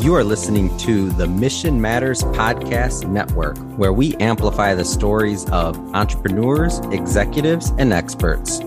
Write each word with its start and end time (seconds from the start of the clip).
You 0.00 0.14
are 0.14 0.24
listening 0.24 0.74
to 0.78 1.10
the 1.10 1.26
Mission 1.26 1.78
Matters 1.78 2.22
Podcast 2.22 3.06
Network, 3.06 3.58
where 3.76 3.92
we 3.92 4.16
amplify 4.16 4.72
the 4.72 4.84
stories 4.86 5.44
of 5.50 5.76
entrepreneurs, 5.94 6.78
executives, 6.90 7.70
and 7.76 7.92
experts. 7.92 8.60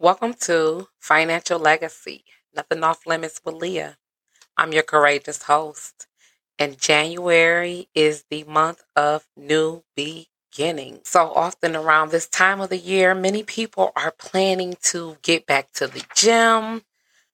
Welcome 0.00 0.34
to 0.40 0.88
Financial 0.98 1.60
Legacy, 1.60 2.24
Nothing 2.52 2.82
Off 2.82 3.06
Limits 3.06 3.40
with 3.44 3.54
Lea. 3.54 3.90
I'm 4.56 4.72
your 4.72 4.82
courageous 4.82 5.44
host, 5.44 6.08
and 6.58 6.76
January 6.76 7.88
is 7.94 8.24
the 8.30 8.42
month 8.42 8.82
of 8.96 9.28
new 9.36 9.84
beginning. 10.58 10.98
So 11.04 11.30
often 11.32 11.76
around 11.76 12.10
this 12.10 12.26
time 12.26 12.60
of 12.60 12.68
the 12.68 12.76
year, 12.76 13.14
many 13.14 13.44
people 13.44 13.92
are 13.94 14.10
planning 14.10 14.76
to 14.82 15.16
get 15.22 15.46
back 15.46 15.70
to 15.74 15.86
the 15.86 16.04
gym, 16.16 16.82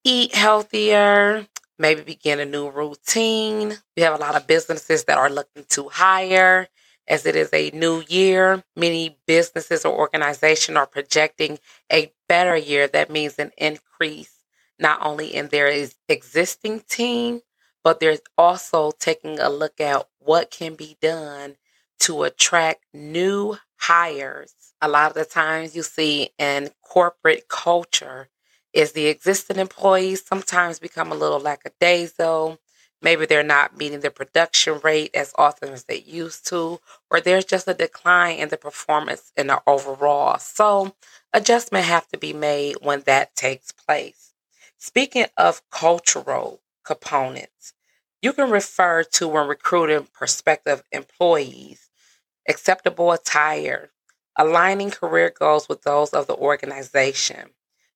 eat 0.04 0.34
healthier, 0.34 1.46
maybe 1.78 2.02
begin 2.02 2.38
a 2.38 2.44
new 2.44 2.68
routine. 2.68 3.78
We 3.96 4.02
have 4.02 4.14
a 4.14 4.20
lot 4.20 4.36
of 4.36 4.46
businesses 4.46 5.04
that 5.04 5.16
are 5.16 5.30
looking 5.30 5.64
to 5.70 5.88
hire 5.88 6.68
as 7.08 7.24
it 7.24 7.34
is 7.34 7.48
a 7.54 7.70
new 7.70 8.02
year. 8.08 8.62
Many 8.76 9.16
businesses 9.26 9.86
or 9.86 9.98
organizations 9.98 10.76
are 10.76 10.86
projecting 10.86 11.58
a 11.90 12.12
better 12.28 12.58
year. 12.58 12.88
That 12.88 13.10
means 13.10 13.38
an 13.38 13.52
increase 13.56 14.34
not 14.78 14.98
only 15.00 15.34
in 15.34 15.48
their 15.48 15.88
existing 16.10 16.80
team, 16.80 17.40
but 17.82 18.00
they're 18.00 18.18
also 18.36 18.90
taking 18.90 19.40
a 19.40 19.48
look 19.48 19.80
at 19.80 20.06
what 20.18 20.50
can 20.50 20.74
be 20.74 20.98
done 21.00 21.56
to 22.04 22.24
attract 22.24 22.84
new 22.92 23.56
hires. 23.78 24.54
A 24.82 24.88
lot 24.88 25.10
of 25.10 25.14
the 25.14 25.24
times 25.24 25.74
you 25.74 25.82
see 25.82 26.28
in 26.38 26.68
corporate 26.82 27.48
culture 27.48 28.28
is 28.74 28.92
the 28.92 29.06
existing 29.06 29.58
employees 29.58 30.22
sometimes 30.22 30.78
become 30.78 31.10
a 31.10 31.14
little 31.14 31.40
lackadaisical. 31.40 32.58
Maybe 33.00 33.24
they're 33.24 33.42
not 33.42 33.78
meeting 33.78 34.00
the 34.00 34.10
production 34.10 34.80
rate 34.84 35.12
as 35.14 35.32
often 35.38 35.70
as 35.70 35.84
they 35.84 36.00
used 36.00 36.46
to, 36.48 36.78
or 37.10 37.22
there's 37.22 37.46
just 37.46 37.68
a 37.68 37.74
decline 37.74 38.36
in 38.36 38.50
the 38.50 38.58
performance 38.58 39.32
in 39.34 39.46
the 39.46 39.62
overall. 39.66 40.38
So 40.38 40.94
adjustment 41.32 41.86
have 41.86 42.06
to 42.08 42.18
be 42.18 42.34
made 42.34 42.76
when 42.82 43.00
that 43.06 43.34
takes 43.34 43.72
place. 43.72 44.34
Speaking 44.76 45.26
of 45.38 45.62
cultural 45.70 46.60
components, 46.84 47.72
you 48.20 48.34
can 48.34 48.50
refer 48.50 49.04
to 49.04 49.26
when 49.26 49.48
recruiting 49.48 50.06
prospective 50.12 50.82
employees 50.92 51.83
acceptable 52.48 53.12
attire, 53.12 53.90
aligning 54.36 54.90
career 54.90 55.30
goals 55.30 55.68
with 55.68 55.82
those 55.82 56.10
of 56.10 56.26
the 56.26 56.36
organization, 56.36 57.50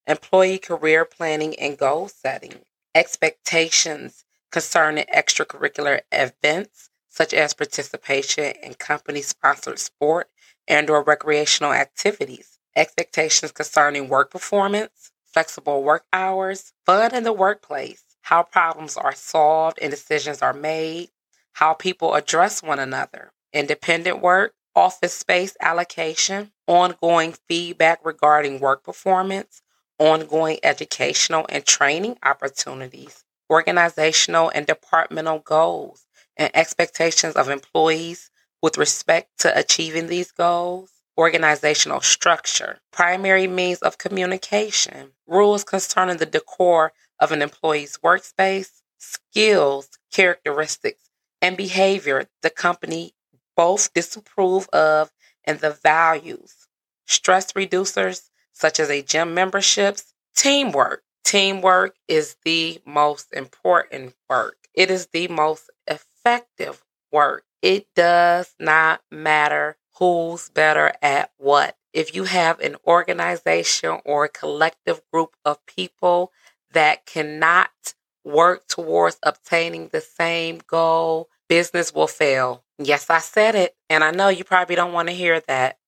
employee 0.07 0.59
career 0.59 1.05
planning 1.05 1.55
and 1.59 1.77
goal 1.79 2.09
setting, 2.09 2.55
expectations 2.95 4.25
concerning 4.51 5.05
extracurricular 5.07 6.01
events 6.11 6.91
such 7.09 7.35
as 7.35 7.55
participation 7.55 8.53
in 8.63 8.75
company 8.75 9.21
sponsored 9.21 9.79
sport 9.79 10.29
and 10.69 10.89
or 10.89 11.03
recreational 11.03 11.73
activities, 11.73 12.59
expectations 12.77 13.51
concerning 13.53 14.09
work 14.09 14.31
performance, 14.31 15.11
flexible 15.27 15.83
work 15.83 16.05
hours, 16.13 16.73
fun 16.87 17.15
in 17.15 17.25
the 17.25 17.33
workplace, 17.33 18.05
how 18.23 18.43
problems 18.43 18.97
are 18.97 19.15
solved 19.15 19.79
and 19.81 19.91
decisions 19.91 20.43
are 20.43 20.53
made, 20.53 21.11
how 21.55 21.75
people 21.75 22.15
address 22.15 22.63
one 22.63 22.79
another, 22.79 23.33
independent 23.53 24.21
work, 24.21 24.55
office 24.75 25.15
space 25.15 25.57
allocation, 25.61 26.53
ongoing 26.67 27.35
feedback 27.49 27.99
regarding 28.05 28.61
work 28.61 28.85
performance, 28.85 29.63
ongoing 29.99 30.59
educational 30.63 31.47
and 31.49 31.65
training 31.65 32.17
opportunities, 32.23 33.25
organizational 33.51 34.51
and 34.55 34.67
departmental 34.67 35.41
goals, 35.41 36.07
and 36.37 36.51
expectations 36.55 37.35
of 37.35 37.49
employees 37.49 38.31
with 38.63 38.79
respect 38.79 39.31
to 39.39 39.59
achieving 39.59 40.07
these 40.07 40.31
goals, 40.31 40.91
organizational 41.17 42.01
structure, 42.01 42.79
primary 42.93 43.49
means 43.49 43.81
of 43.81 43.99
communication, 43.99 45.11
rules 45.27 45.65
concerning 45.65 46.19
the 46.19 46.27
decor 46.27 46.93
of 47.19 47.33
an 47.33 47.43
employee's 47.43 47.99
workspace, 48.05 48.83
skills, 48.99 49.89
characteristics, 50.13 51.11
and 51.43 51.57
behavior 51.57 52.27
the 52.43 52.51
company 52.51 53.15
both 53.59 53.93
disapprove 53.93 54.69
of 54.69 55.11
and 55.45 55.59
the 55.59 55.73
values, 55.73 56.69
stress 57.07 57.53
reducers 57.55 58.31
such 58.53 58.79
as 58.79 58.89
a 58.89 59.03
gym 59.03 59.35
memberships, 59.35 60.15
teamwork. 60.37 61.03
Teamwork 61.25 61.97
is 62.07 62.37
the 62.45 62.81
most 62.87 63.35
important 63.35 64.15
work. 64.31 64.57
It 64.75 64.93
is 64.93 65.09
the 65.09 65.27
most 65.27 65.71
effective 65.89 66.85
work. 67.11 67.43
It 67.61 67.89
does 67.97 68.55
not 68.61 69.01
matter 69.11 69.77
who's 69.99 70.51
better 70.51 70.93
at 71.03 71.33
what. 71.37 71.77
If 71.93 72.15
you 72.15 72.25
have 72.25 72.61
an 72.61 72.77
organization 72.87 73.99
or 74.05 74.25
a 74.25 74.29
collective 74.29 75.03
group 75.13 75.35
of 75.45 75.67
people 75.67 76.31
that 76.73 77.07
cannot 77.07 77.95
work 78.25 78.69
towards 78.69 79.19
obtaining 79.25 79.89
the 79.89 80.01
same 80.01 80.61
goal, 80.69 81.29
business 81.49 81.93
will 81.95 82.07
fail. 82.07 82.65
Yes, 82.79 83.11
I 83.11 83.19
said 83.19 83.55
it. 83.55 83.77
And 83.91 84.05
I 84.05 84.11
know 84.11 84.29
you 84.29 84.45
probably 84.45 84.77
don't 84.77 84.93
want 84.93 85.09
to 85.09 85.15
hear 85.15 85.41
that. 85.41 85.79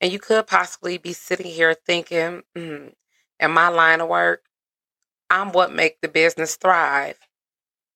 And 0.00 0.12
you 0.12 0.18
could 0.18 0.46
possibly 0.46 0.98
be 0.98 1.12
sitting 1.12 1.46
here 1.46 1.74
thinking, 1.74 2.42
mm, 2.54 2.92
in 3.40 3.50
my 3.50 3.68
line 3.68 4.00
of 4.00 4.08
work, 4.08 4.42
I'm 5.30 5.52
what 5.52 5.72
make 5.72 6.00
the 6.00 6.08
business 6.08 6.56
thrive. 6.56 7.18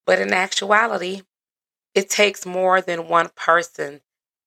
But 0.06 0.18
in 0.18 0.32
actuality, 0.32 1.22
it 1.94 2.10
takes 2.10 2.46
more 2.46 2.80
than 2.80 3.08
one 3.08 3.30
person 3.36 4.00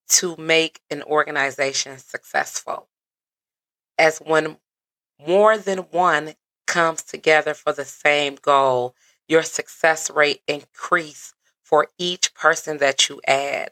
to 0.09 0.35
make 0.37 0.81
an 0.89 1.03
organization 1.03 1.97
successful. 1.97 2.89
As 3.97 4.19
when 4.19 4.57
more 5.25 5.57
than 5.57 5.79
one 5.79 6.33
comes 6.67 7.03
together 7.03 7.53
for 7.53 7.71
the 7.71 7.85
same 7.85 8.35
goal, 8.41 8.95
your 9.27 9.43
success 9.43 10.09
rate 10.09 10.41
increase 10.47 11.33
for 11.73 11.87
each 11.97 12.35
person 12.35 12.77
that 12.77 13.09
you 13.09 13.19
add. 13.27 13.71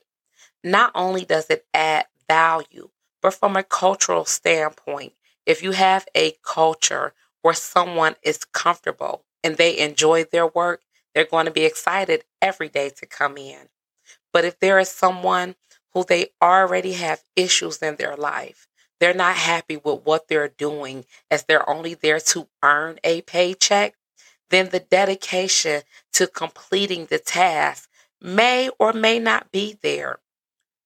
Not 0.64 0.92
only 0.96 1.24
does 1.24 1.52
it 1.52 1.68
add 1.72 2.08
value, 2.28 2.90
but 3.22 3.36
from 3.36 3.56
a 3.56 3.62
cultural 3.62 4.26
standpoint, 4.26 5.14
if 5.46 5.62
you 5.62 5.74
have 5.74 6.08
a 6.16 6.34
culture 6.44 7.14
where 7.44 7.54
someone 7.54 8.16
is 8.24 8.44
comfortable 8.44 9.24
and 9.44 9.56
they 9.56 9.78
enjoy 9.78 10.24
their 10.24 10.48
work, 10.48 10.82
they're 11.14 11.26
going 11.26 11.46
to 11.46 11.52
be 11.52 11.64
excited 11.64 12.24
every 12.42 12.70
day 12.70 12.90
to 12.90 13.06
come 13.06 13.38
in. 13.38 13.70
But 14.34 14.46
if 14.46 14.60
there 14.60 14.80
is 14.80 14.90
someone 14.90 15.54
who 15.94 16.04
they 16.04 16.30
already 16.42 16.94
have 16.94 17.22
issues 17.36 17.84
in 17.84 17.98
their 17.98 18.16
life, 18.16 18.68
they're 19.00 19.14
not 19.14 19.36
happy 19.36 19.78
with 19.78 20.02
what 20.06 20.28
they're 20.28 20.48
doing 20.48 21.06
as 21.30 21.44
they're 21.44 21.70
only 21.70 21.94
there 21.94 22.20
to 22.20 22.48
earn 22.64 22.98
a 23.04 23.22
paycheck, 23.22 23.94
then 24.50 24.70
the 24.70 24.80
dedication 24.80 25.84
to 26.14 26.26
completing 26.26 27.06
the 27.06 27.20
task 27.20 27.90
may 28.22 28.70
or 28.80 28.94
may 28.94 29.20
not 29.20 29.52
be 29.52 29.78
there. 29.82 30.20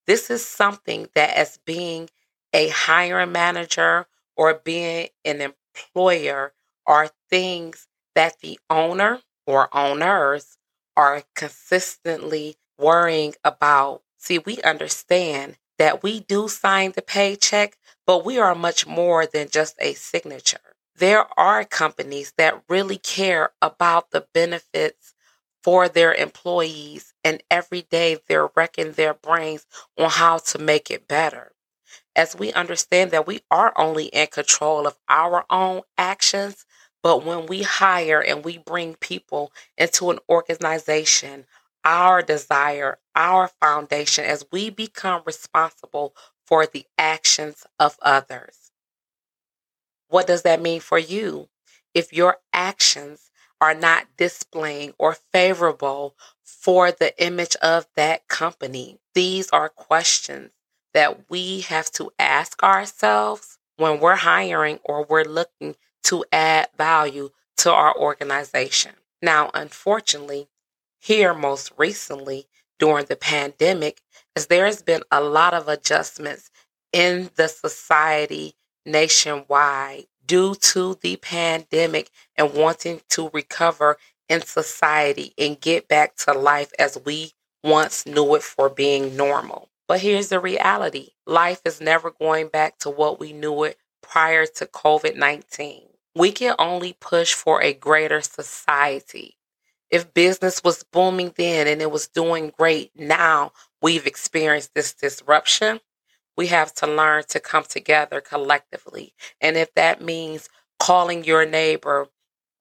This 0.07 0.29
is 0.29 0.45
something 0.45 1.09
that, 1.15 1.35
as 1.35 1.59
being 1.65 2.09
a 2.53 2.69
hiring 2.69 3.31
manager 3.31 4.07
or 4.37 4.53
being 4.53 5.09
an 5.23 5.41
employer, 5.41 6.53
are 6.87 7.09
things 7.29 7.87
that 8.13 8.39
the 8.39 8.59
owner 8.69 9.21
or 9.47 9.75
owners 9.75 10.57
are 10.95 11.23
consistently 11.35 12.55
worrying 12.77 13.33
about. 13.43 14.03
See, 14.17 14.39
we 14.39 14.61
understand 14.61 15.57
that 15.77 16.03
we 16.03 16.21
do 16.21 16.47
sign 16.47 16.93
the 16.93 17.01
paycheck, 17.01 17.77
but 18.05 18.23
we 18.23 18.37
are 18.37 18.55
much 18.55 18.87
more 18.87 19.25
than 19.25 19.49
just 19.49 19.75
a 19.79 19.93
signature. 19.93 20.75
There 20.95 21.25
are 21.37 21.65
companies 21.65 22.33
that 22.37 22.63
really 22.69 22.97
care 22.97 23.49
about 23.61 24.11
the 24.11 24.25
benefits 24.33 25.13
for 25.65 25.89
their 25.89 26.13
employees, 26.13 27.15
and 27.23 27.41
every 27.49 27.81
day 27.81 28.19
they're 28.27 28.51
wrecking 28.55 28.91
their 28.91 29.15
brains 29.15 29.65
on 29.97 30.11
how 30.11 30.37
to 30.37 30.59
make 30.59 30.91
it 30.91 31.07
better. 31.07 31.53
As 32.15 32.35
we 32.35 32.53
understand 32.53 33.09
that 33.09 33.25
we 33.25 33.41
are 33.49 33.73
only 33.75 34.05
in 34.05 34.27
control 34.27 34.85
of 34.85 34.95
our 35.09 35.43
own 35.49 35.81
actions, 35.97 36.67
but 37.01 37.25
when 37.25 37.47
we 37.47 37.63
hire 37.63 38.23
and 38.23 38.45
we 38.45 38.59
bring 38.59 38.93
people 38.93 39.51
into 39.75 40.11
an 40.11 40.19
organization, 40.29 41.47
our 41.83 42.21
desire, 42.21 42.99
our 43.15 43.47
foundation, 43.59 44.23
as 44.23 44.45
we 44.51 44.69
become 44.69 45.23
responsible 45.25 46.13
for 46.45 46.67
the 46.67 46.85
actions 46.99 47.65
of 47.79 47.97
others. 48.03 48.69
What 50.09 50.27
does 50.27 50.43
that 50.43 50.61
mean 50.61 50.79
for 50.79 50.99
you? 50.99 51.49
If 51.95 52.13
your 52.13 52.37
actions 52.53 53.31
are 53.61 53.73
not 53.73 54.07
displaying 54.17 54.93
or 54.97 55.15
favorable 55.31 56.15
for 56.43 56.91
the 56.91 57.13
image 57.23 57.55
of 57.57 57.87
that 57.95 58.27
company, 58.27 58.99
these 59.13 59.49
are 59.49 59.69
questions 59.69 60.51
that 60.93 61.29
we 61.29 61.61
have 61.61 61.91
to 61.91 62.11
ask 62.19 62.63
ourselves 62.63 63.57
when 63.77 63.99
we're 63.99 64.15
hiring 64.15 64.79
or 64.83 65.05
we're 65.05 65.25
looking 65.25 65.75
to 66.03 66.23
add 66.31 66.67
value 66.77 67.29
to 67.57 67.71
our 67.71 67.95
organization. 67.97 68.93
Now, 69.21 69.49
unfortunately, 69.53 70.47
here 70.99 71.33
most 71.33 71.71
recently 71.77 72.47
during 72.79 73.05
the 73.05 73.15
pandemic, 73.15 74.01
as 74.35 74.47
there 74.47 74.65
has 74.65 74.81
been 74.81 75.03
a 75.11 75.21
lot 75.21 75.53
of 75.53 75.67
adjustments 75.67 76.51
in 76.93 77.29
the 77.35 77.47
society 77.47 78.55
nationwide 78.85 80.05
due 80.25 80.55
to 80.55 80.97
the 81.01 81.15
pandemic 81.17 82.09
and 82.35 82.53
wanting 82.53 83.01
to 83.09 83.29
recover 83.33 83.97
in 84.29 84.41
society 84.41 85.33
and 85.37 85.59
get 85.61 85.87
back 85.87 86.15
to 86.15 86.33
life 86.33 86.71
as 86.79 86.97
we 87.05 87.31
once 87.63 88.05
knew 88.05 88.35
it 88.35 88.43
for 88.43 88.69
being 88.69 89.15
normal. 89.15 89.69
But 89.87 90.01
here's 90.01 90.29
the 90.29 90.39
reality 90.39 91.09
life 91.27 91.61
is 91.65 91.81
never 91.81 92.11
going 92.11 92.47
back 92.47 92.79
to 92.79 92.89
what 92.89 93.19
we 93.19 93.33
knew 93.33 93.63
it 93.63 93.77
prior 94.01 94.45
to 94.45 94.65
COVID 94.65 95.15
19. 95.15 95.83
We 96.15 96.31
can 96.31 96.55
only 96.57 96.93
push 96.93 97.33
for 97.33 97.61
a 97.61 97.73
greater 97.73 98.21
society. 98.21 99.37
If 99.91 100.13
business 100.13 100.63
was 100.63 100.83
booming 100.83 101.33
then 101.35 101.67
and 101.67 101.81
it 101.81 101.91
was 101.91 102.07
doing 102.07 102.51
great 102.57 102.91
now, 102.95 103.51
we've 103.81 104.07
experienced 104.07 104.73
this 104.73 104.93
disruption. 104.93 105.79
We 106.37 106.47
have 106.47 106.73
to 106.75 106.87
learn 106.87 107.23
to 107.29 107.39
come 107.39 107.63
together 107.63 108.21
collectively. 108.21 109.13
And 109.39 109.55
if 109.55 109.73
that 109.75 110.01
means 110.01 110.49
calling 110.79 111.23
your 111.23 111.45
neighbor 111.45 112.07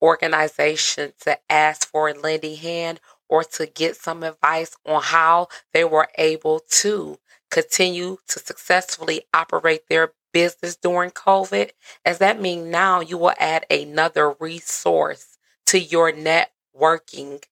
organization 0.01 1.13
to 1.21 1.39
ask 1.51 1.89
for 1.89 2.09
a 2.09 2.15
lending 2.15 2.57
hand 2.57 3.01
or 3.29 3.43
to 3.43 3.67
get 3.67 3.97
some 3.97 4.23
advice 4.23 4.77
on 4.87 5.03
how 5.03 5.49
they 5.73 5.85
were 5.85 6.09
able 6.19 6.61
to 6.71 7.19
continue 7.51 8.19
to 8.29 8.39
successfully 8.39 9.23
operate 9.33 9.89
their 9.89 10.13
business 10.33 10.77
during 10.77 11.11
COVID, 11.11 11.71
as 12.05 12.19
that 12.19 12.41
means 12.41 12.67
now 12.67 13.01
you 13.01 13.17
will 13.17 13.33
add 13.39 13.65
another 13.71 14.35
resource 14.41 15.39
to 15.67 15.79
your 15.79 16.13
networking 16.13 17.43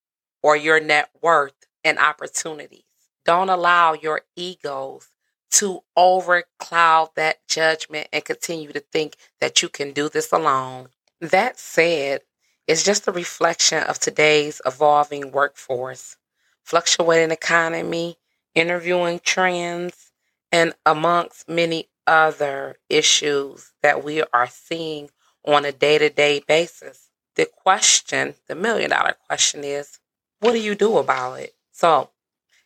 or 0.43 0.57
your 0.57 0.81
net 0.81 1.09
worth 1.23 1.55
and 1.85 1.99
opportunities. 1.99 2.83
Don't 3.25 3.49
allow 3.49 3.95
your 3.95 4.23
egos 4.37 5.09
to 5.53 5.83
overcloud 5.97 7.11
that 7.15 7.47
judgment 7.47 8.09
and 8.13 8.25
continue 8.25 8.73
to 8.73 8.81
think 8.81 9.17
that 9.41 9.63
you 9.63 9.69
can 9.69 9.93
do 9.93 10.09
this 10.09 10.33
alone. 10.33 10.89
That 11.21 11.59
said, 11.59 12.23
it's 12.67 12.83
just 12.83 13.07
a 13.07 13.13
reflection 13.13 13.83
of 13.85 13.99
today's 13.99 14.61
evolving 14.65 15.31
workforce, 15.31 16.17
fluctuating 16.65 17.31
economy, 17.31 18.17
interviewing 18.55 19.21
trends, 19.25 20.13
and 20.51 20.75
amongst 20.87 21.49
many 21.49 21.89
other 22.07 22.77
issues 22.89 23.73
that 23.83 24.03
we 24.05 24.23
are 24.33 24.49
seeing 24.49 25.11
on 25.45 25.65
a 25.65 25.73
day 25.73 25.99
to 25.99 26.09
day 26.09 26.43
basis. 26.47 27.11
The 27.37 27.47
question, 27.47 28.35
the 28.49 28.55
million 28.55 28.91
dollar 28.91 29.17
question 29.27 29.65
is, 29.65 29.99
what 30.41 30.53
do 30.53 30.61
you 30.61 30.75
do 30.75 30.99
about 30.99 31.41
it? 31.41 31.55
So, 31.73 32.11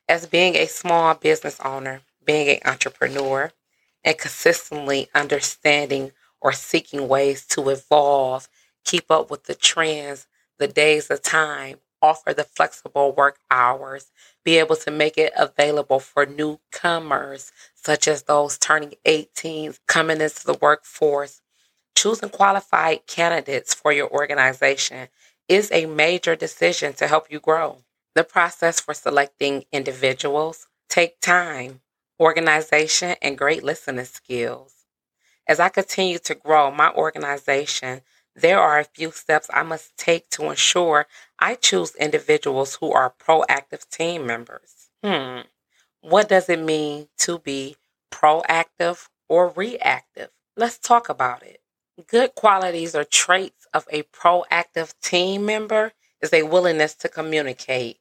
as 0.09 0.27
being 0.27 0.55
a 0.55 0.67
small 0.67 1.15
business 1.15 1.59
owner, 1.61 2.03
being 2.27 2.49
an 2.49 2.59
entrepreneur, 2.71 3.53
and 4.05 4.19
consistently 4.19 5.09
understanding 5.15 6.13
or 6.41 6.53
seeking 6.53 7.09
ways 7.09 7.47
to 7.47 7.71
evolve, 7.71 8.49
keep 8.85 9.11
up 9.11 9.31
with 9.31 9.45
the 9.45 9.55
trends, 9.55 10.27
the 10.59 10.69
days 10.69 11.11
of 11.11 11.23
time, 11.23 11.79
offer 12.03 12.33
the 12.33 12.45
flexible 12.45 13.13
work 13.13 13.39
hours, 13.51 14.13
be 14.45 14.59
able 14.59 14.77
to 14.77 14.91
make 14.91 15.19
it 15.19 15.33
available 15.37 15.99
for 15.99 16.27
newcomers, 16.27 17.53
such 17.75 18.07
as 18.07 18.25
those 18.25 18.59
turning 18.59 18.95
18, 19.05 19.75
coming 19.87 20.21
into 20.21 20.47
the 20.47 20.59
workforce. 20.61 21.41
Choosing 21.97 22.29
qualified 22.29 23.07
candidates 23.07 23.75
for 23.75 23.93
your 23.93 24.11
organization 24.11 25.09
is 25.49 25.71
a 25.73 25.87
major 25.87 26.37
decision 26.37 26.93
to 26.95 27.09
help 27.09 27.31
you 27.31 27.41
grow. 27.41 27.79
The 28.15 28.25
process 28.25 28.81
for 28.81 28.95
selecting 28.95 29.65
individuals 29.73 30.69
take 30.89 31.21
time, 31.21 31.81
organization, 32.19 33.17
and 33.23 33.39
great 33.39 33.63
listening 33.63 34.05
skills. 34.05 34.75
As 35.47 35.61
I 35.61 35.69
continue 35.69 36.19
to 36.21 36.35
grow 36.35 36.71
my 36.71 36.93
organization, 36.93 38.03
there 38.35 38.61
are 38.61 38.79
a 38.79 38.85
few 38.85 39.11
steps 39.13 39.49
I 39.53 39.63
must 39.63 39.97
take 39.97 40.29
to 40.31 40.51
ensure 40.51 41.07
I 41.39 41.55
choose 41.55 41.95
individuals 41.97 42.77
who 42.77 42.93
are 42.93 43.15
proactive 43.19 43.89
team 43.89 44.27
members. 44.27 44.89
Hmm. 45.03 45.41
What 46.01 46.29
does 46.29 46.49
it 46.49 46.61
mean 46.61 47.09
to 47.19 47.39
be 47.39 47.77
proactive 48.11 49.09
or 49.29 49.49
reactive? 49.49 50.31
Let's 50.57 50.79
talk 50.79 51.09
about 51.09 51.43
it. 51.43 51.61
Good 52.07 52.35
qualities 52.35 52.95
or 52.95 53.05
traits 53.05 53.67
of 53.73 53.87
a 53.91 54.03
proactive 54.05 54.95
team 55.01 55.47
member 55.47 55.93
is 56.21 56.33
a 56.33 56.43
willingness 56.43 56.95
to 56.97 57.09
communicate, 57.09 57.99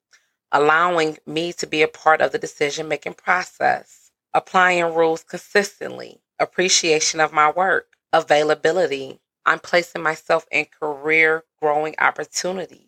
allowing 0.51 1.17
me 1.25 1.53
to 1.53 1.67
be 1.67 1.81
a 1.81 1.87
part 1.87 2.21
of 2.21 2.31
the 2.31 2.37
decision 2.37 2.87
making 2.87 3.13
process, 3.13 4.04
applying 4.35 4.93
rules 4.93 5.23
consistently, 5.23 6.19
appreciation 6.39 7.21
of 7.21 7.33
my 7.33 7.49
work, 7.49 7.87
availability, 8.13 9.21
I'm 9.45 9.59
placing 9.59 10.03
myself 10.03 10.45
in 10.51 10.65
career 10.65 11.45
growing 11.61 11.95
opportunities. 11.99 12.81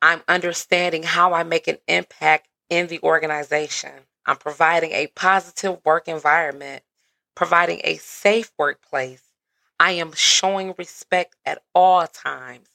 I'm 0.00 0.22
understanding 0.28 1.02
how 1.02 1.34
I 1.34 1.42
make 1.42 1.66
an 1.66 1.78
impact 1.88 2.48
in 2.70 2.86
the 2.86 3.00
organization. 3.02 3.92
I'm 4.24 4.36
providing 4.36 4.92
a 4.92 5.08
positive 5.08 5.80
work 5.84 6.06
environment, 6.06 6.84
providing 7.34 7.80
a 7.82 7.96
safe 7.96 8.52
workplace. 8.56 9.22
I 9.80 9.92
am 9.92 10.12
showing 10.12 10.76
respect 10.78 11.34
at 11.44 11.62
all 11.74 12.06
times. 12.06 12.68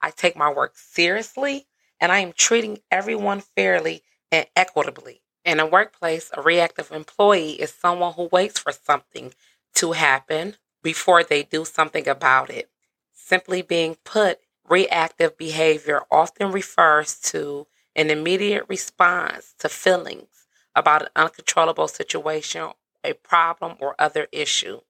I 0.00 0.10
take 0.10 0.36
my 0.36 0.52
work 0.52 0.74
seriously 0.76 1.66
and 2.00 2.12
I 2.12 2.20
am 2.20 2.34
treating 2.34 2.78
everyone 2.92 3.40
fairly 3.40 4.04
and 4.30 4.46
equitably. 4.54 5.22
In 5.44 5.60
a 5.60 5.66
workplace, 5.66 6.30
a 6.32 6.42
reactive 6.42 6.90
employee 6.90 7.60
is 7.60 7.72
someone 7.72 8.14
who 8.14 8.28
waits 8.32 8.58
for 8.58 8.72
something 8.72 9.34
to 9.74 9.92
happen 9.92 10.56
before 10.82 11.22
they 11.22 11.42
do 11.42 11.64
something 11.64 12.08
about 12.08 12.50
it. 12.50 12.70
Simply 13.12 13.62
being 13.62 13.96
put, 14.04 14.40
reactive 14.68 15.36
behavior 15.36 16.02
often 16.10 16.50
refers 16.52 17.18
to 17.20 17.66
an 17.94 18.10
immediate 18.10 18.64
response 18.68 19.54
to 19.58 19.68
feelings 19.68 20.46
about 20.74 21.02
an 21.02 21.08
uncontrollable 21.16 21.88
situation, 21.88 22.72
a 23.04 23.12
problem, 23.12 23.76
or 23.80 23.94
other 23.98 24.28
issue. 24.32 24.80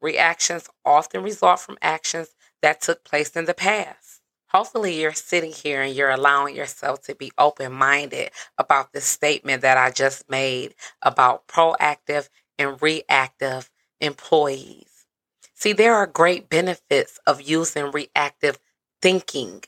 Reactions 0.00 0.68
often 0.84 1.22
result 1.22 1.60
from 1.60 1.78
actions 1.82 2.34
that 2.62 2.80
took 2.80 3.04
place 3.04 3.30
in 3.36 3.46
the 3.46 3.54
past. 3.54 4.07
Hopefully, 4.50 5.00
you're 5.00 5.12
sitting 5.12 5.52
here 5.52 5.82
and 5.82 5.94
you're 5.94 6.10
allowing 6.10 6.56
yourself 6.56 7.02
to 7.02 7.14
be 7.14 7.30
open 7.36 7.72
minded 7.72 8.30
about 8.56 8.92
this 8.92 9.04
statement 9.04 9.62
that 9.62 9.76
I 9.76 9.90
just 9.90 10.28
made 10.30 10.74
about 11.02 11.46
proactive 11.46 12.28
and 12.58 12.80
reactive 12.80 13.70
employees. 14.00 15.06
See, 15.54 15.72
there 15.72 15.94
are 15.94 16.06
great 16.06 16.48
benefits 16.48 17.18
of 17.26 17.42
using 17.42 17.90
reactive 17.90 18.58
thinking. 19.02 19.64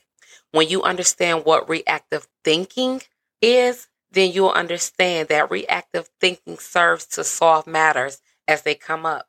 When 0.51 0.67
you 0.67 0.81
understand 0.83 1.45
what 1.45 1.69
reactive 1.69 2.27
thinking 2.43 3.01
is, 3.41 3.87
then 4.11 4.31
you'll 4.31 4.49
understand 4.49 5.29
that 5.29 5.51
reactive 5.51 6.09
thinking 6.19 6.57
serves 6.57 7.05
to 7.07 7.23
solve 7.23 7.67
matters 7.67 8.21
as 8.47 8.63
they 8.63 8.75
come 8.75 9.05
up. 9.05 9.27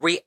Re- 0.00 0.24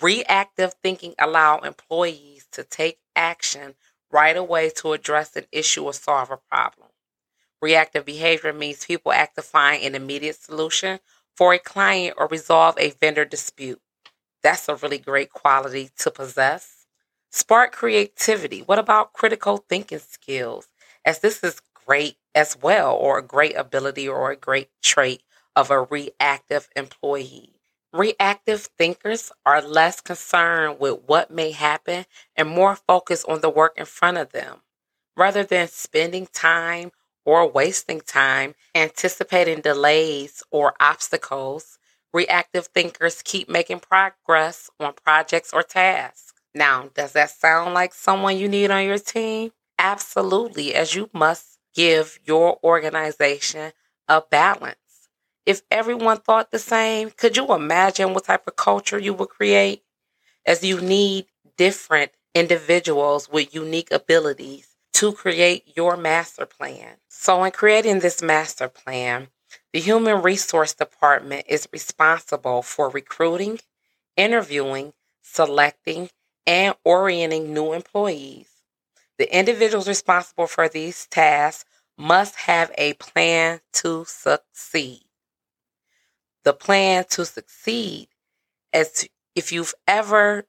reactive 0.00 0.74
thinking 0.82 1.14
allow 1.18 1.58
employees 1.58 2.46
to 2.52 2.64
take 2.64 2.98
action 3.14 3.74
right 4.12 4.36
away 4.36 4.70
to 4.76 4.92
address 4.92 5.36
an 5.36 5.46
issue 5.52 5.84
or 5.84 5.92
solve 5.92 6.30
a 6.30 6.36
problem. 6.36 6.88
Reactive 7.60 8.04
behavior 8.04 8.52
means 8.52 8.84
people 8.84 9.12
act 9.12 9.36
to 9.36 9.42
find 9.42 9.82
an 9.82 9.94
immediate 9.94 10.40
solution 10.40 11.00
for 11.36 11.54
a 11.54 11.58
client 11.58 12.16
or 12.18 12.28
resolve 12.28 12.76
a 12.78 12.90
vendor 12.90 13.24
dispute. 13.24 13.80
That's 14.42 14.68
a 14.68 14.76
really 14.76 14.98
great 14.98 15.30
quality 15.30 15.90
to 15.98 16.10
possess. 16.10 16.86
Spark 17.30 17.72
creativity. 17.72 18.60
What 18.60 18.78
about 18.78 19.12
critical 19.12 19.58
thinking 19.68 19.98
skills? 19.98 20.68
As 21.04 21.20
this 21.20 21.42
is 21.44 21.60
great 21.86 22.16
as 22.34 22.56
well, 22.60 22.94
or 22.94 23.18
a 23.18 23.22
great 23.22 23.56
ability 23.56 24.08
or 24.08 24.30
a 24.30 24.36
great 24.36 24.70
trait 24.82 25.22
of 25.56 25.70
a 25.70 25.82
reactive 25.82 26.68
employee. 26.76 27.57
Reactive 27.92 28.62
thinkers 28.78 29.30
are 29.46 29.60
less 29.62 30.00
concerned 30.00 30.78
with 30.80 31.00
what 31.06 31.30
may 31.30 31.50
happen 31.52 32.06
and 32.36 32.48
more 32.48 32.76
focused 32.76 33.26
on 33.28 33.40
the 33.40 33.50
work 33.50 33.74
in 33.76 33.84
front 33.86 34.16
of 34.18 34.32
them. 34.32 34.62
Rather 35.16 35.44
than 35.44 35.68
spending 35.68 36.26
time 36.28 36.92
or 37.26 37.46
wasting 37.50 38.00
time 38.00 38.54
anticipating 38.74 39.60
delays 39.60 40.42
or 40.50 40.74
obstacles, 40.80 41.78
Reactive 42.12 42.68
thinkers 42.68 43.20
keep 43.22 43.50
making 43.50 43.80
progress 43.80 44.70
on 44.80 44.94
projects 44.94 45.52
or 45.52 45.62
tasks. 45.62 46.32
Now, 46.54 46.88
does 46.94 47.12
that 47.12 47.30
sound 47.30 47.74
like 47.74 47.92
someone 47.92 48.38
you 48.38 48.48
need 48.48 48.70
on 48.70 48.84
your 48.86 48.98
team? 48.98 49.52
Absolutely, 49.78 50.74
as 50.74 50.94
you 50.94 51.10
must 51.12 51.58
give 51.74 52.18
your 52.24 52.58
organization 52.64 53.72
a 54.08 54.22
balance. 54.22 54.87
If 55.48 55.62
everyone 55.72 56.18
thought 56.18 56.52
the 56.52 56.60
same, 56.60 57.10
could 57.10 57.36
you 57.36 57.52
imagine 57.54 58.14
what 58.14 58.26
type 58.26 58.46
of 58.46 58.56
culture 58.56 59.00
you 59.00 59.14
would 59.14 59.30
create? 59.30 59.82
as 60.46 60.64
you 60.64 60.80
need 60.80 61.26
different 61.56 62.12
individuals 62.34 63.28
with 63.28 63.54
unique 63.54 63.90
abilities 63.92 64.68
to 64.94 65.12
create 65.12 65.76
your 65.76 65.96
master 65.96 66.46
plan. 66.46 66.96
So, 67.08 67.44
in 67.44 67.52
creating 67.52 68.00
this 68.00 68.22
master 68.22 68.68
plan, 68.68 69.28
the 69.72 69.80
Human 69.80 70.22
Resource 70.22 70.74
Department 70.74 71.46
is 71.48 71.68
responsible 71.72 72.62
for 72.62 72.90
recruiting, 72.90 73.60
interviewing, 74.16 74.94
selecting, 75.22 76.10
and 76.46 76.74
orienting 76.84 77.54
new 77.54 77.72
employees. 77.72 78.48
The 79.18 79.34
individuals 79.36 79.88
responsible 79.88 80.46
for 80.46 80.68
these 80.68 81.06
tasks 81.08 81.66
must 81.98 82.36
have 82.36 82.72
a 82.78 82.94
plan 82.94 83.60
to 83.74 84.04
succeed. 84.06 85.07
The 86.44 86.52
plan 86.52 87.04
to 87.10 87.24
succeed 87.24 88.08
as 88.72 89.08
if 89.34 89.52
you've 89.52 89.74
ever 89.86 90.46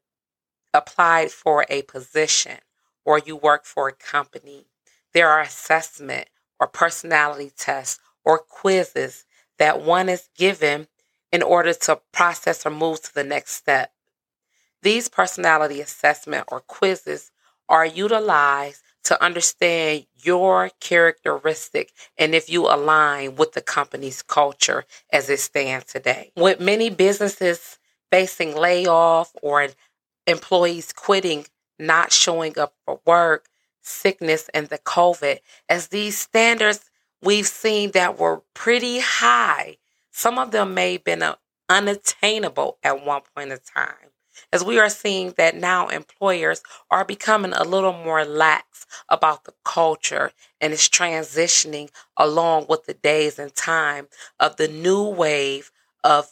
applied 0.73 1.31
for 1.31 1.65
a 1.69 1.81
position 1.83 2.57
or 3.05 3.19
you 3.19 3.35
work 3.35 3.65
for 3.65 3.87
a 3.87 3.93
company, 3.93 4.67
there 5.13 5.29
are 5.29 5.41
assessment 5.41 6.27
or 6.59 6.67
personality 6.67 7.51
tests 7.57 7.99
or 8.23 8.37
quizzes 8.37 9.25
that 9.57 9.81
one 9.81 10.09
is 10.09 10.29
given 10.37 10.87
in 11.31 11.41
order 11.41 11.73
to 11.73 12.01
process 12.11 12.65
or 12.65 12.69
move 12.69 13.01
to 13.01 13.13
the 13.13 13.23
next 13.23 13.53
step. 13.53 13.91
These 14.81 15.09
personality 15.09 15.81
assessment 15.81 16.45
or 16.49 16.59
quizzes 16.61 17.31
are 17.67 17.85
utilized 17.85 18.81
to 19.03 19.23
understand 19.23 20.05
your 20.23 20.69
characteristic 20.79 21.93
and 22.17 22.35
if 22.35 22.49
you 22.49 22.67
align 22.67 23.35
with 23.35 23.53
the 23.53 23.61
company's 23.61 24.21
culture 24.21 24.85
as 25.11 25.29
it 25.29 25.39
stands 25.39 25.85
today. 25.85 26.31
With 26.35 26.59
many 26.59 26.89
businesses 26.89 27.79
facing 28.11 28.55
layoff 28.55 29.31
or 29.41 29.67
employees 30.27 30.93
quitting, 30.93 31.45
not 31.77 32.11
showing 32.11 32.57
up 32.59 32.73
for 32.85 32.99
work, 33.05 33.47
sickness, 33.81 34.49
and 34.53 34.67
the 34.67 34.77
COVID, 34.77 35.39
as 35.67 35.87
these 35.87 36.17
standards 36.17 36.89
we've 37.21 37.47
seen 37.47 37.91
that 37.91 38.19
were 38.19 38.41
pretty 38.53 38.99
high, 38.99 39.77
some 40.11 40.37
of 40.37 40.51
them 40.51 40.73
may 40.73 40.93
have 40.93 41.03
been 41.03 41.23
uh, 41.23 41.35
unattainable 41.69 42.77
at 42.83 43.05
one 43.05 43.21
point 43.35 43.51
in 43.51 43.59
time. 43.75 44.08
As 44.51 44.63
we 44.63 44.79
are 44.79 44.89
seeing 44.89 45.33
that 45.37 45.55
now 45.55 45.87
employers 45.87 46.61
are 46.89 47.05
becoming 47.05 47.53
a 47.53 47.63
little 47.63 47.93
more 47.93 48.25
lax 48.25 48.85
about 49.09 49.45
the 49.45 49.53
culture 49.63 50.31
and 50.61 50.73
is 50.73 50.89
transitioning 50.89 51.89
along 52.17 52.65
with 52.69 52.85
the 52.85 52.93
days 52.93 53.39
and 53.39 53.53
time 53.55 54.07
of 54.39 54.57
the 54.57 54.67
new 54.67 55.03
wave 55.03 55.71
of 56.03 56.31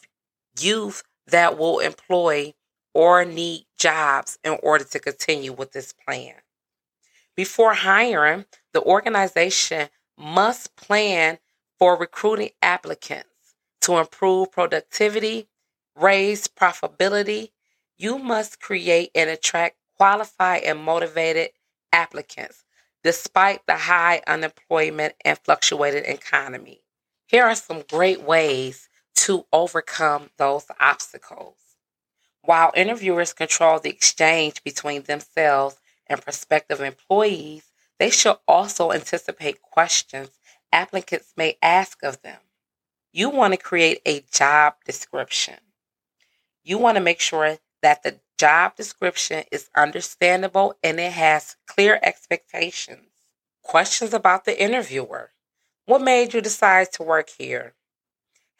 youth 0.58 1.02
that 1.26 1.58
will 1.58 1.78
employ 1.78 2.54
or 2.94 3.24
need 3.24 3.66
jobs 3.78 4.38
in 4.42 4.58
order 4.62 4.84
to 4.84 4.98
continue 4.98 5.52
with 5.52 5.72
this 5.72 5.92
plan. 5.92 6.34
Before 7.36 7.74
hiring, 7.74 8.46
the 8.72 8.82
organization 8.82 9.88
must 10.18 10.74
plan 10.74 11.38
for 11.78 11.96
recruiting 11.96 12.50
applicants 12.60 13.28
to 13.82 13.98
improve 13.98 14.50
productivity, 14.50 15.48
raise 15.94 16.48
profitability. 16.48 17.50
You 17.98 18.18
must 18.18 18.60
create 18.60 19.10
and 19.16 19.28
attract 19.28 19.76
qualified 19.96 20.62
and 20.62 20.78
motivated 20.78 21.50
applicants 21.92 22.64
despite 23.02 23.66
the 23.66 23.76
high 23.76 24.22
unemployment 24.26 25.14
and 25.24 25.36
fluctuated 25.38 26.04
economy. 26.06 26.82
Here 27.26 27.44
are 27.44 27.56
some 27.56 27.82
great 27.90 28.22
ways 28.22 28.88
to 29.16 29.46
overcome 29.52 30.30
those 30.36 30.66
obstacles. 30.78 31.56
While 32.42 32.72
interviewers 32.76 33.32
control 33.32 33.80
the 33.80 33.90
exchange 33.90 34.62
between 34.62 35.02
themselves 35.02 35.76
and 36.06 36.22
prospective 36.22 36.80
employees, 36.80 37.64
they 37.98 38.10
should 38.10 38.36
also 38.46 38.92
anticipate 38.92 39.60
questions 39.60 40.30
applicants 40.72 41.32
may 41.36 41.58
ask 41.62 42.02
of 42.04 42.22
them. 42.22 42.38
You 43.12 43.30
want 43.30 43.54
to 43.54 43.58
create 43.58 44.00
a 44.06 44.20
job 44.30 44.74
description. 44.84 45.56
You 46.62 46.78
want 46.78 46.96
to 46.96 47.02
make 47.02 47.20
sure 47.20 47.58
that 47.82 48.02
the 48.02 48.20
job 48.38 48.76
description 48.76 49.44
is 49.50 49.70
understandable 49.76 50.74
and 50.82 51.00
it 51.00 51.12
has 51.12 51.56
clear 51.66 51.98
expectations. 52.02 53.06
Questions 53.62 54.14
about 54.14 54.44
the 54.44 54.60
interviewer. 54.60 55.30
What 55.86 56.02
made 56.02 56.34
you 56.34 56.40
decide 56.40 56.92
to 56.92 57.02
work 57.02 57.30
here? 57.30 57.74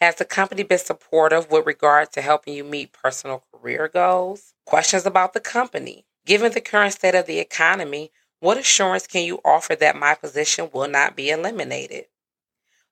Has 0.00 0.14
the 0.16 0.24
company 0.24 0.62
been 0.62 0.78
supportive 0.78 1.50
with 1.50 1.66
regard 1.66 2.12
to 2.12 2.22
helping 2.22 2.54
you 2.54 2.64
meet 2.64 2.92
personal 2.92 3.44
career 3.52 3.88
goals? 3.88 4.54
Questions 4.64 5.04
about 5.06 5.32
the 5.32 5.40
company. 5.40 6.04
Given 6.24 6.52
the 6.52 6.60
current 6.60 6.92
state 6.92 7.14
of 7.14 7.26
the 7.26 7.38
economy, 7.38 8.12
what 8.40 8.58
assurance 8.58 9.06
can 9.06 9.24
you 9.24 9.40
offer 9.44 9.74
that 9.74 9.96
my 9.96 10.14
position 10.14 10.70
will 10.72 10.88
not 10.88 11.16
be 11.16 11.30
eliminated? 11.30 12.06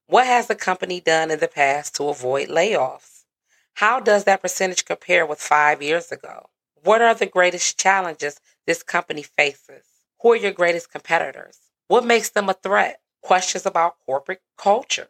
What 0.08 0.26
has 0.26 0.48
the 0.48 0.54
company 0.54 1.00
done 1.00 1.30
in 1.30 1.38
the 1.38 1.48
past 1.48 1.94
to 1.96 2.08
avoid 2.08 2.48
layoffs? 2.48 3.15
How 3.76 4.00
does 4.00 4.24
that 4.24 4.40
percentage 4.40 4.86
compare 4.86 5.26
with 5.26 5.38
five 5.38 5.82
years 5.82 6.10
ago? 6.10 6.48
What 6.82 7.02
are 7.02 7.14
the 7.14 7.26
greatest 7.26 7.78
challenges 7.78 8.40
this 8.66 8.82
company 8.82 9.22
faces? 9.22 9.84
Who 10.22 10.32
are 10.32 10.36
your 10.36 10.52
greatest 10.52 10.90
competitors? 10.90 11.58
What 11.86 12.02
makes 12.02 12.30
them 12.30 12.48
a 12.48 12.54
threat? 12.54 13.02
Questions 13.20 13.66
about 13.66 13.96
corporate 14.06 14.40
culture. 14.56 15.08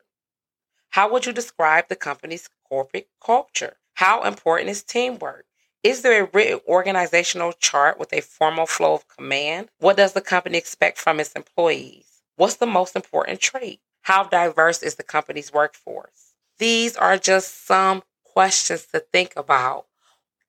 How 0.89 1.09
would 1.13 1.27
you 1.27 1.33
describe 1.33 1.87
the 1.87 1.95
company's 1.95 2.51
corporate 2.69 3.09
culture? 3.25 3.77
How 3.95 4.25
important 4.25 4.71
is 4.71 4.83
teamwork? 4.83 5.47
Is 5.85 6.03
there 6.03 6.25
a 6.25 6.31
written 6.33 6.59
organizational 6.67 7.53
chart 7.53 8.01
with 8.01 8.13
a 8.13 8.21
formal 8.21 8.67
flow 8.67 8.95
of 8.95 9.07
command? 9.07 9.69
What 9.79 9.97
does 9.97 10.13
the 10.13 10.21
company 10.21 10.59
expect 10.59 10.99
from 10.99 11.21
its 11.21 11.35
employees? 11.35 12.21
What's 12.35 12.57
the 12.57 12.67
most 12.67 12.97
important 12.97 13.39
trait? 13.39 13.79
How 14.03 14.25
diverse 14.25 14.83
is 14.83 14.97
the 14.97 15.05
company's 15.05 15.53
workforce? 15.53 16.33
These 16.59 16.97
are 16.97 17.17
just 17.17 17.65
some 17.65 18.03
questions 18.37 18.85
to 18.85 19.01
think 19.01 19.33
about 19.35 19.87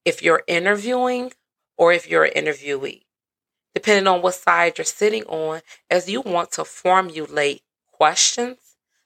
if 0.04 0.22
you're 0.22 0.44
interviewing 0.46 1.32
or 1.78 1.94
if 1.94 2.10
you're 2.10 2.26
an 2.26 2.34
interviewee, 2.34 3.04
depending 3.74 4.08
on 4.08 4.22
what 4.22 4.34
side 4.34 4.78
you're 4.78 4.84
sitting 4.84 5.24
on, 5.24 5.62
as 5.90 6.10
you 6.10 6.20
want 6.20 6.52
to 6.52 6.66
formulate 6.66 7.62
questions 7.94 8.58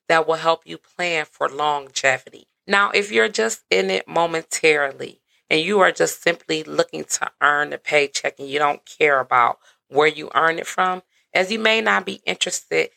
that 0.09 0.27
will 0.27 0.33
help 0.33 0.63
you 0.65 0.79
plan 0.79 1.25
for 1.29 1.47
longevity. 1.47 2.47
Now, 2.65 2.89
if 2.89 3.11
you're 3.11 3.29
just 3.29 3.61
in 3.69 3.91
it 3.91 4.07
momentarily 4.07 5.21
and 5.47 5.61
you 5.61 5.79
are 5.81 5.91
just 5.91 6.23
simply 6.23 6.63
looking 6.63 7.03
to 7.03 7.29
earn 7.39 7.73
a 7.73 7.77
paycheck 7.77 8.39
and 8.39 8.49
you 8.49 8.57
don't 8.57 8.83
care 8.83 9.19
about 9.19 9.59
where 9.89 10.07
you 10.07 10.31
earn 10.33 10.57
it 10.57 10.65
from, 10.65 11.03
as 11.35 11.51
you 11.51 11.59
may 11.59 11.81
not 11.81 12.03
be 12.03 12.19
interested 12.25 12.89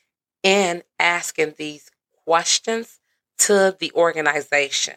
in 0.42 0.82
asking 0.98 1.56
these 1.58 1.90
questions 2.24 3.00
to 3.36 3.76
the 3.78 3.92
organization, 3.92 4.94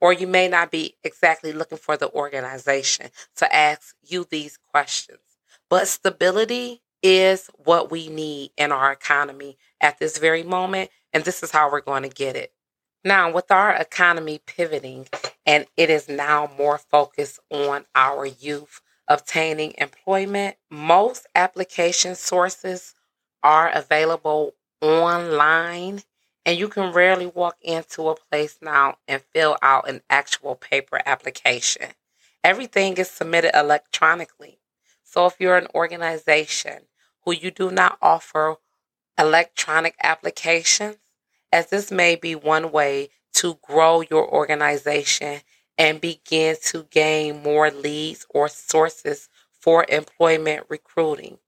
or 0.00 0.12
you 0.12 0.26
may 0.26 0.48
not 0.48 0.70
be 0.70 0.96
exactly 1.04 1.52
looking 1.52 1.78
for 1.78 1.96
the 1.96 2.10
organization 2.12 3.10
to 3.36 3.54
ask 3.54 3.94
you 4.02 4.26
these 4.30 4.58
questions. 4.72 5.20
But 5.68 5.88
stability 5.88 6.82
is 7.02 7.50
what 7.64 7.90
we 7.90 8.08
need 8.08 8.50
in 8.56 8.72
our 8.72 8.92
economy 8.92 9.56
at 9.80 9.98
this 9.98 10.18
very 10.18 10.42
moment 10.42 10.90
and 11.12 11.24
this 11.24 11.42
is 11.42 11.50
how 11.50 11.70
we're 11.70 11.80
going 11.80 12.02
to 12.02 12.08
get 12.08 12.36
it. 12.36 12.52
Now, 13.04 13.32
with 13.32 13.50
our 13.50 13.74
economy 13.74 14.40
pivoting, 14.46 15.06
and 15.46 15.66
it 15.76 15.88
is 15.88 16.08
now 16.08 16.50
more 16.58 16.78
focused 16.78 17.40
on 17.50 17.86
our 17.94 18.26
youth 18.26 18.82
obtaining 19.08 19.74
employment, 19.78 20.56
most 20.70 21.26
application 21.34 22.14
sources 22.14 22.94
are 23.42 23.70
available 23.70 24.52
online, 24.82 26.02
and 26.50 26.58
you 26.58 26.66
can 26.66 26.92
rarely 26.92 27.28
walk 27.28 27.56
into 27.62 28.08
a 28.08 28.16
place 28.16 28.58
now 28.60 28.96
and 29.06 29.22
fill 29.32 29.56
out 29.62 29.88
an 29.88 30.00
actual 30.10 30.56
paper 30.56 31.00
application. 31.06 31.86
Everything 32.42 32.96
is 32.96 33.08
submitted 33.08 33.56
electronically. 33.56 34.58
So, 35.04 35.26
if 35.26 35.36
you're 35.38 35.56
an 35.56 35.68
organization 35.76 36.88
who 37.24 37.34
you 37.34 37.52
do 37.52 37.70
not 37.70 37.98
offer 38.02 38.56
electronic 39.16 39.94
applications, 40.02 40.96
as 41.52 41.70
this 41.70 41.92
may 41.92 42.16
be 42.16 42.34
one 42.34 42.72
way 42.72 43.10
to 43.34 43.56
grow 43.62 44.00
your 44.00 44.28
organization 44.28 45.42
and 45.78 46.00
begin 46.00 46.56
to 46.64 46.82
gain 46.90 47.44
more 47.44 47.70
leads 47.70 48.26
or 48.28 48.48
sources 48.48 49.28
for 49.52 49.86
employment 49.88 50.66
recruiting, 50.68 51.38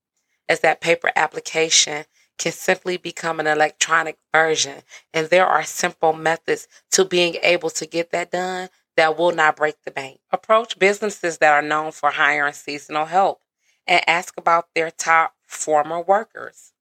as 0.48 0.60
that 0.60 0.80
paper 0.80 1.10
application 1.16 2.04
can 2.38 2.52
simply 2.52 2.96
become 2.96 3.40
an 3.40 3.46
electronic 3.46 4.18
version. 4.34 4.82
And 5.14 5.28
there 5.28 5.46
are 5.46 5.64
simple 5.64 6.12
methods 6.12 6.68
to 6.92 7.04
being 7.04 7.36
able 7.42 7.70
to 7.70 7.86
get 7.86 8.10
that 8.10 8.30
done 8.32 8.68
that 8.96 9.16
will 9.16 9.32
not 9.32 9.56
break 9.56 9.76
the 9.84 9.90
bank. 9.90 10.20
Approach 10.30 10.78
businesses 10.78 11.38
that 11.38 11.52
are 11.52 11.66
known 11.66 11.92
for 11.92 12.10
hiring 12.10 12.52
seasonal 12.52 13.06
help 13.06 13.40
and 13.86 14.02
ask 14.08 14.34
about 14.36 14.68
their 14.74 14.90
top 14.90 15.34
former 15.46 16.00
workers. 16.00 16.72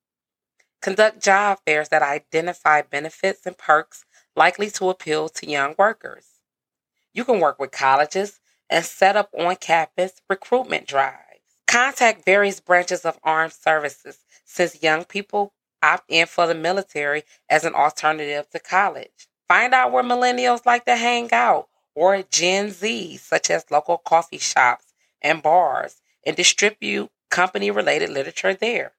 Conduct 0.82 1.22
job 1.22 1.60
fairs 1.66 1.90
that 1.90 2.02
identify 2.02 2.82
benefits 2.82 3.46
and 3.46 3.58
perks 3.58 4.06
likely 4.36 4.70
to 4.72 4.90
appeal 4.90 5.30
to 5.30 5.50
young 5.50 5.76
workers. 5.78 6.26
You 7.14 7.24
can 7.24 7.40
work 7.40 7.60
with 7.60 7.72
colleges 7.72 8.40
and 8.70 8.84
set 8.84 9.16
up 9.16 9.30
on 9.38 9.56
campus 9.58 10.14
recruitment 10.30 10.88
drives. 10.88 11.31
Contact 11.72 12.26
various 12.26 12.60
branches 12.60 13.06
of 13.06 13.18
armed 13.24 13.54
services 13.54 14.18
since 14.44 14.84
young 14.84 15.06
people 15.06 15.54
opt 15.82 16.04
in 16.10 16.28
for 16.28 16.46
the 16.46 16.54
military 16.54 17.24
as 17.50 17.64
an 17.64 17.74
alternative 17.74 18.50
to 18.50 18.60
college. 18.60 19.30
Find 19.48 19.74
out 19.74 19.94
where 19.94 20.04
millennials 20.04 20.66
like 20.66 20.84
to 20.84 20.98
hang 20.98 21.32
out 21.32 21.70
or 21.96 22.24
Gen 22.24 22.72
Z, 22.72 23.16
such 23.16 23.50
as 23.50 23.72
local 23.72 23.98
coffee 23.98 24.38
shops 24.38 24.94
and 25.22 25.42
bars, 25.42 26.02
and 26.26 26.36
distribute 26.36 27.10
company 27.30 27.72
related 27.72 28.10
literature 28.10 28.54
there. 28.54 28.92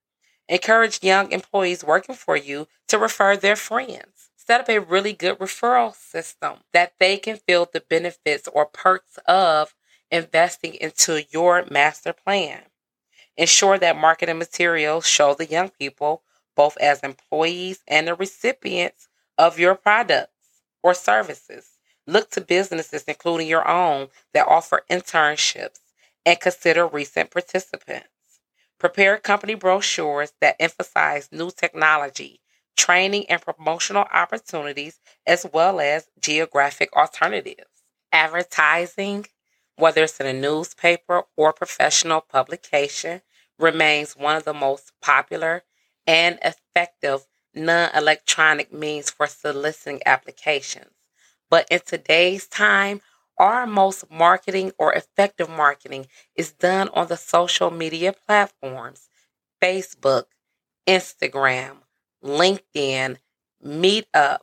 Encourage 0.49 1.05
young 1.05 1.31
employees 1.31 1.85
working 1.85 2.15
for 2.15 2.39
you 2.39 2.69
to 2.89 2.97
refer 2.97 3.37
their 3.37 3.55
friends. 3.55 4.31
Set 4.35 4.63
up 4.63 4.71
a 4.71 4.79
really 4.79 5.13
good 5.13 5.39
referral 5.39 5.95
system 5.95 6.61
that 6.73 6.95
they 6.99 7.19
can 7.19 7.37
feel 7.37 7.69
the 7.71 7.83
benefits 7.83 8.49
or 8.49 8.65
perks 8.65 9.19
of 9.29 9.75
investing 10.13 10.75
into 10.75 11.25
your 11.31 11.65
master 11.71 12.13
plan. 12.13 12.63
Ensure 13.37 13.79
that 13.79 13.97
marketing 13.97 14.39
materials 14.39 15.07
show 15.07 15.35
the 15.35 15.47
young 15.47 15.71
people, 15.71 16.23
both 16.55 16.77
as 16.77 17.01
employees 17.01 17.83
and 17.89 18.07
the 18.07 18.15
recipients 18.15 19.09
of 19.39 19.59
your 19.59 19.75
products 19.75 20.33
or 20.83 20.93
services. 20.95 21.71
Look 22.07 22.31
to 22.31 22.41
businesses, 22.41 23.05
including 23.05 23.49
your 23.49 23.67
own, 23.67 24.09
that 24.35 24.47
offer 24.47 24.85
internships 24.91 25.79
and 26.27 26.39
consider 26.39 26.87
recent 26.87 27.31
participants. 27.31 28.09
Prepare 28.79 29.17
company 29.19 29.55
brochures 29.55 30.33
that 30.41 30.57
emphasize 30.61 31.29
new 31.33 31.51
technology, 31.51 32.41
training, 32.77 33.25
and 33.31 33.41
promotional 33.41 34.07
opportunities, 34.13 35.01
as 35.27 35.47
well 35.53 35.81
as 35.81 36.09
geographic 36.21 36.93
alternatives. 36.97 37.71
Advertising, 38.11 39.27
whether 39.77 40.05
it's 40.05 40.21
in 40.21 40.27
a 40.27 40.33
newspaper 40.33 41.25
or 41.37 41.53
professional 41.53 42.21
publication, 42.21 43.23
remains 43.59 44.17
one 44.17 44.37
of 44.37 44.45
the 44.45 44.55
most 44.55 44.93
popular 45.01 45.65
and 46.07 46.39
effective 46.43 47.27
non 47.55 47.91
electronic 47.95 48.73
means 48.73 49.11
for 49.11 49.27
soliciting 49.27 50.01
applications. 50.07 50.91
But 51.51 51.69
in 51.71 51.81
today's 51.87 52.49
time, 52.49 53.01
our 53.39 53.67
most 53.67 54.11
marketing 54.11 54.73
or 54.79 54.93
effective 54.95 55.49
marketing 55.49 56.07
is 56.35 56.53
done 56.53 56.89
on 56.91 57.09
the 57.09 57.17
social 57.17 57.71
media 57.71 58.13
platforms 58.13 59.09
Facebook, 59.63 60.25
Instagram, 60.87 61.79
LinkedIn, 62.25 63.19
Meetup, 63.65 64.41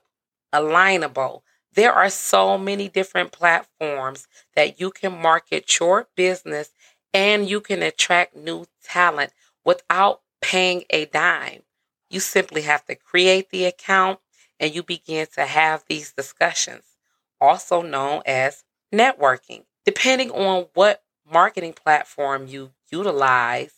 Alignable. 0.53 1.41
There 1.73 1.93
are 1.93 2.09
so 2.09 2.57
many 2.57 2.89
different 2.89 3.31
platforms 3.31 4.27
that 4.55 4.79
you 4.79 4.91
can 4.91 5.21
market 5.21 5.79
your 5.79 6.07
business 6.15 6.71
and 7.13 7.49
you 7.49 7.61
can 7.61 7.83
attract 7.83 8.35
new 8.35 8.65
talent 8.83 9.31
without 9.63 10.21
paying 10.41 10.83
a 10.89 11.05
dime. 11.05 11.61
You 12.09 12.19
simply 12.19 12.63
have 12.63 12.85
to 12.85 12.95
create 12.95 13.49
the 13.49 13.65
account 13.65 14.19
and 14.59 14.73
you 14.73 14.83
begin 14.83 15.27
to 15.35 15.45
have 15.45 15.83
these 15.87 16.11
discussions, 16.11 16.83
also 17.39 17.81
known 17.81 18.21
as 18.25 18.63
networking. 18.93 19.63
Depending 19.85 20.31
on 20.31 20.67
what 20.73 21.03
marketing 21.31 21.73
platform 21.73 22.47
you 22.47 22.71
utilize 22.91 23.73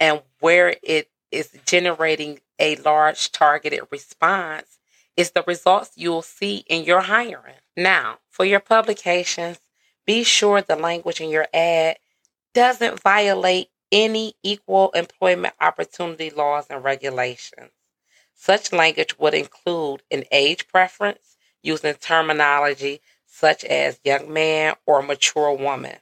and 0.00 0.22
where 0.40 0.76
it 0.82 1.10
is 1.30 1.50
generating 1.66 2.40
a 2.58 2.76
large 2.76 3.32
targeted 3.32 3.80
response, 3.90 4.78
is 5.16 5.30
the 5.30 5.44
results 5.46 5.92
you'll 5.96 6.22
see 6.22 6.64
in 6.68 6.84
your 6.84 7.02
hiring. 7.02 7.56
Now, 7.76 8.18
for 8.30 8.44
your 8.44 8.60
publications, 8.60 9.58
be 10.06 10.24
sure 10.24 10.60
the 10.60 10.76
language 10.76 11.20
in 11.20 11.30
your 11.30 11.46
ad 11.54 11.96
doesn't 12.52 13.00
violate 13.00 13.68
any 13.90 14.34
equal 14.42 14.90
employment 14.90 15.54
opportunity 15.60 16.30
laws 16.30 16.66
and 16.68 16.82
regulations. 16.82 17.70
Such 18.34 18.72
language 18.72 19.18
would 19.18 19.34
include 19.34 20.02
an 20.10 20.24
age 20.32 20.68
preference 20.68 21.36
using 21.62 21.94
terminology 21.94 23.00
such 23.26 23.64
as 23.64 24.00
young 24.04 24.32
man 24.32 24.74
or 24.86 25.02
mature 25.02 25.52
woman. 25.52 25.96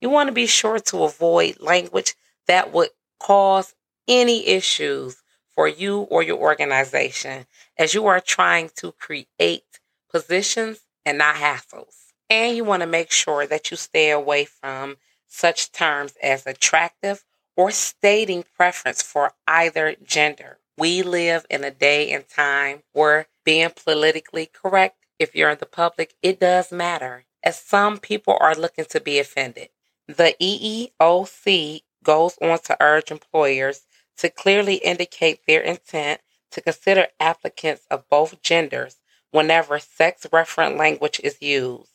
You 0.00 0.10
want 0.10 0.28
to 0.28 0.32
be 0.32 0.46
sure 0.46 0.78
to 0.78 1.04
avoid 1.04 1.60
language 1.60 2.14
that 2.46 2.72
would 2.72 2.90
cause 3.18 3.74
any 4.08 4.46
issues 4.46 5.22
for 5.56 5.66
you 5.66 6.02
or 6.02 6.22
your 6.22 6.38
organization 6.38 7.46
as 7.76 7.94
you 7.94 8.06
are 8.06 8.20
trying 8.20 8.70
to 8.76 8.92
create 8.92 9.80
positions 10.12 10.82
and 11.04 11.18
not 11.18 11.36
hassles. 11.36 12.12
And 12.28 12.56
you 12.56 12.64
want 12.64 12.82
to 12.82 12.86
make 12.86 13.10
sure 13.10 13.46
that 13.46 13.70
you 13.70 13.76
stay 13.76 14.10
away 14.10 14.44
from 14.44 14.98
such 15.26 15.72
terms 15.72 16.14
as 16.22 16.46
attractive 16.46 17.24
or 17.56 17.70
stating 17.70 18.44
preference 18.56 19.02
for 19.02 19.32
either 19.48 19.96
gender. 20.04 20.58
We 20.76 21.02
live 21.02 21.46
in 21.48 21.64
a 21.64 21.70
day 21.70 22.12
and 22.12 22.28
time 22.28 22.82
where 22.92 23.28
being 23.44 23.70
politically 23.70 24.46
correct 24.46 24.98
if 25.18 25.34
you're 25.34 25.50
in 25.50 25.58
the 25.58 25.66
public, 25.66 26.14
it 26.22 26.38
does 26.38 26.70
matter, 26.70 27.24
as 27.42 27.58
some 27.58 27.98
people 27.98 28.36
are 28.38 28.54
looking 28.54 28.84
to 28.90 29.00
be 29.00 29.18
offended. 29.18 29.70
The 30.06 30.34
EEOC 30.40 31.80
goes 32.04 32.36
on 32.42 32.58
to 32.64 32.76
urge 32.80 33.10
employers 33.10 33.86
to 34.18 34.28
clearly 34.30 34.76
indicate 34.76 35.40
their 35.46 35.60
intent 35.60 36.20
to 36.50 36.60
consider 36.60 37.08
applicants 37.20 37.86
of 37.90 38.08
both 38.08 38.40
genders 38.42 38.96
whenever 39.30 39.78
sex 39.78 40.26
referent 40.32 40.78
language 40.78 41.20
is 41.22 41.40
used, 41.42 41.90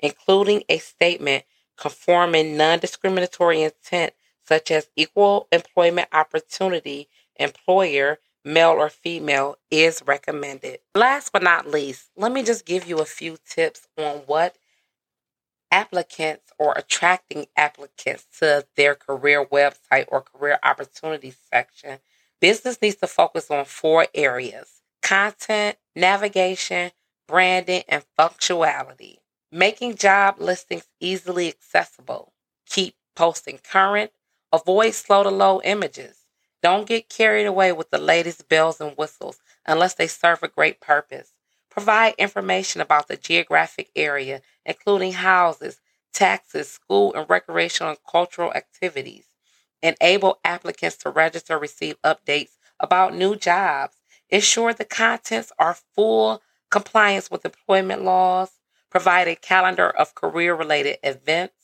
including 0.00 0.62
a 0.68 0.78
statement 0.78 1.44
conforming 1.76 2.56
non 2.56 2.78
discriminatory 2.78 3.62
intent 3.62 4.12
such 4.44 4.70
as 4.70 4.88
equal 4.96 5.48
employment 5.52 6.08
opportunity, 6.12 7.08
employer, 7.36 8.18
male 8.44 8.70
or 8.70 8.88
female, 8.88 9.56
is 9.70 10.02
recommended. 10.04 10.80
Last 10.94 11.32
but 11.32 11.42
not 11.42 11.66
least, 11.68 12.10
let 12.16 12.32
me 12.32 12.42
just 12.42 12.66
give 12.66 12.86
you 12.86 12.98
a 12.98 13.04
few 13.04 13.38
tips 13.48 13.86
on 13.96 14.18
what 14.26 14.56
applicants 15.72 16.52
or 16.58 16.74
attracting 16.76 17.46
applicants 17.56 18.26
to 18.38 18.66
their 18.76 18.94
career 18.94 19.44
website 19.44 20.04
or 20.08 20.20
career 20.20 20.58
opportunities 20.62 21.38
section. 21.52 21.98
Business 22.40 22.80
needs 22.82 22.96
to 22.96 23.08
focus 23.08 23.50
on 23.50 23.64
four 23.64 24.06
areas 24.14 24.82
content, 25.02 25.76
navigation, 25.96 26.92
branding, 27.26 27.82
and 27.88 28.04
functionality. 28.18 29.16
Making 29.50 29.96
job 29.96 30.36
listings 30.38 30.88
easily 31.00 31.48
accessible. 31.48 32.32
Keep 32.66 32.94
posting 33.16 33.58
current. 33.58 34.12
Avoid 34.52 34.94
slow 34.94 35.24
to 35.24 35.30
low 35.30 35.60
images. 35.64 36.18
Don't 36.62 36.86
get 36.86 37.08
carried 37.08 37.46
away 37.46 37.72
with 37.72 37.90
the 37.90 37.98
latest 37.98 38.48
bells 38.48 38.80
and 38.80 38.96
whistles 38.96 39.40
unless 39.66 39.94
they 39.94 40.06
serve 40.06 40.42
a 40.42 40.48
great 40.48 40.80
purpose. 40.80 41.32
Provide 41.72 42.14
information 42.18 42.82
about 42.82 43.08
the 43.08 43.16
geographic 43.16 43.90
area, 43.96 44.42
including 44.66 45.12
houses, 45.12 45.80
taxes, 46.12 46.68
school 46.68 47.14
and 47.14 47.28
recreational 47.30 47.90
and 47.92 47.98
cultural 48.06 48.52
activities. 48.52 49.24
Enable 49.82 50.38
applicants 50.44 50.98
to 50.98 51.08
register 51.08 51.58
receive 51.58 51.96
updates 52.02 52.58
about 52.78 53.14
new 53.14 53.36
jobs. 53.36 53.96
Ensure 54.28 54.74
the 54.74 54.84
contents 54.84 55.50
are 55.58 55.78
full 55.94 56.42
compliance 56.70 57.30
with 57.30 57.46
employment 57.46 58.02
laws. 58.04 58.50
Provide 58.90 59.26
a 59.26 59.34
calendar 59.34 59.88
of 59.88 60.14
career 60.14 60.54
related 60.54 60.98
events. 61.02 61.54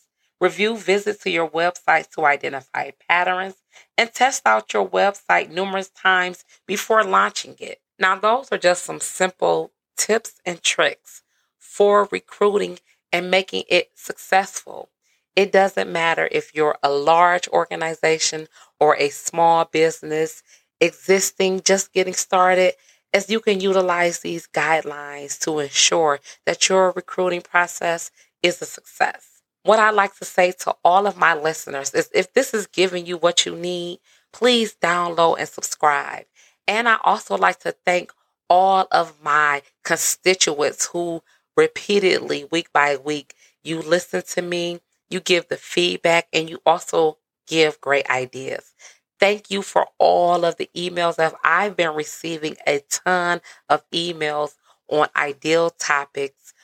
Review 0.40 0.78
visits 0.78 1.22
to 1.24 1.30
your 1.30 1.50
website 1.50 2.08
to 2.12 2.24
identify 2.24 2.92
patterns 3.10 3.56
and 3.98 4.10
test 4.10 4.40
out 4.46 4.72
your 4.72 4.88
website 4.88 5.50
numerous 5.50 5.90
times 5.90 6.46
before 6.66 7.04
launching 7.04 7.56
it. 7.58 7.82
Now, 7.98 8.16
those 8.16 8.50
are 8.50 8.58
just 8.58 8.84
some 8.84 9.00
simple 9.00 9.72
tips 9.98 10.40
and 10.46 10.62
tricks 10.62 11.22
for 11.58 12.08
recruiting 12.10 12.78
and 13.12 13.30
making 13.30 13.64
it 13.68 13.90
successful. 13.94 14.88
It 15.36 15.52
doesn't 15.52 15.92
matter 15.92 16.28
if 16.32 16.54
you're 16.54 16.78
a 16.82 16.90
large 16.90 17.48
organization 17.48 18.48
or 18.80 18.96
a 18.96 19.10
small 19.10 19.66
business 19.66 20.42
existing, 20.80 21.62
just 21.64 21.92
getting 21.92 22.14
started, 22.14 22.74
as 23.12 23.28
you 23.28 23.40
can 23.40 23.60
utilize 23.60 24.20
these 24.20 24.46
guidelines 24.46 25.38
to 25.40 25.58
ensure 25.58 26.20
that 26.46 26.68
your 26.68 26.92
recruiting 26.92 27.42
process 27.42 28.10
is 28.42 28.62
a 28.62 28.66
success 28.66 29.38
what 29.68 29.78
I 29.78 29.90
like 29.90 30.16
to 30.16 30.24
say 30.24 30.52
to 30.60 30.74
all 30.82 31.06
of 31.06 31.18
my 31.18 31.34
listeners 31.34 31.92
is 31.92 32.08
if 32.14 32.32
this 32.32 32.54
is 32.54 32.66
giving 32.66 33.04
you 33.04 33.18
what 33.18 33.44
you 33.44 33.54
need, 33.54 33.98
please 34.32 34.74
download 34.82 35.38
and 35.38 35.48
subscribe. 35.48 36.24
And 36.66 36.88
I 36.88 36.96
also 37.02 37.36
like 37.36 37.60
to 37.60 37.72
thank 37.84 38.10
all 38.48 38.86
of 38.90 39.22
my 39.22 39.62
constituents 39.84 40.86
who 40.86 41.22
repeatedly, 41.56 42.44
week 42.50 42.72
by 42.72 42.96
week, 42.96 43.34
you 43.62 43.82
listen 43.82 44.22
to 44.22 44.42
me, 44.42 44.80
you 45.10 45.20
give 45.20 45.48
the 45.48 45.56
feedback, 45.56 46.28
and 46.32 46.48
you 46.48 46.60
also 46.64 47.18
give 47.46 47.80
great 47.80 48.08
ideas. 48.08 48.74
Thank 49.18 49.50
you 49.50 49.62
for 49.62 49.86
all 49.98 50.44
of 50.44 50.56
the 50.56 50.70
emails 50.76 51.18
I've 51.42 51.76
been 51.76 51.94
receiving 51.94 52.56
a 52.66 52.80
ton 52.88 53.40
of 53.68 53.82
emails 53.90 54.54
on 54.88 55.08
ideal 55.16 55.70
topics, 55.70 56.54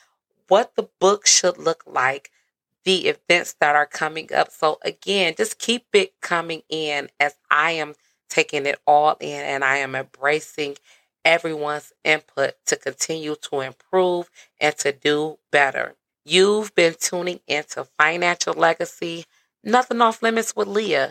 what 0.47 0.75
the 0.75 0.87
book 0.99 1.27
should 1.27 1.57
look 1.57 1.83
like, 1.85 2.31
the 2.83 3.07
events 3.07 3.55
that 3.59 3.75
are 3.75 3.85
coming 3.85 4.33
up. 4.33 4.51
So, 4.51 4.77
again, 4.83 5.33
just 5.37 5.59
keep 5.59 5.85
it 5.93 6.13
coming 6.21 6.61
in 6.69 7.09
as 7.19 7.35
I 7.51 7.71
am 7.71 7.95
taking 8.29 8.65
it 8.65 8.79
all 8.87 9.17
in 9.19 9.43
and 9.43 9.63
I 9.63 9.77
am 9.77 9.95
embracing 9.95 10.77
everyone's 11.25 11.91
input 12.03 12.53
to 12.67 12.77
continue 12.77 13.35
to 13.49 13.61
improve 13.61 14.29
and 14.61 14.77
to 14.77 14.91
do 14.91 15.39
better. 15.51 15.95
You've 16.23 16.73
been 16.75 16.95
tuning 16.99 17.39
into 17.47 17.83
Financial 17.83 18.53
Legacy, 18.53 19.25
Nothing 19.63 20.01
Off 20.01 20.21
Limits 20.21 20.55
with 20.55 20.67
Lea. 20.67 21.07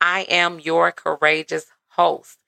I 0.00 0.26
am 0.28 0.60
your 0.60 0.92
courageous 0.92 1.66
host. 1.88 2.38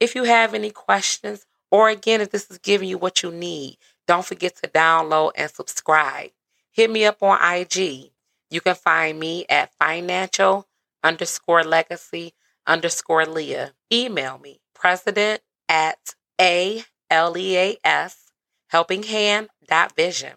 If 0.00 0.14
you 0.14 0.24
have 0.24 0.52
any 0.52 0.70
questions, 0.70 1.46
or 1.70 1.88
again, 1.88 2.20
if 2.20 2.30
this 2.30 2.50
is 2.50 2.58
giving 2.58 2.88
you 2.88 2.98
what 2.98 3.22
you 3.22 3.30
need, 3.30 3.78
don't 4.06 4.24
forget 4.24 4.56
to 4.56 4.68
download 4.68 5.32
and 5.36 5.50
subscribe. 5.50 6.30
Hit 6.70 6.90
me 6.90 7.04
up 7.04 7.22
on 7.22 7.38
IG. 7.40 8.10
You 8.50 8.60
can 8.60 8.74
find 8.74 9.18
me 9.18 9.46
at 9.48 9.74
financial 9.74 10.66
underscore 11.02 11.64
legacy 11.64 12.34
underscore 12.66 13.26
Lea. 13.26 13.66
Email 13.92 14.38
me, 14.38 14.60
president 14.74 15.42
at 15.68 16.14
A 16.40 16.84
L 17.10 17.36
E 17.36 17.56
A 17.56 17.78
S 17.84 18.32
helpinghand.vision. 18.72 20.34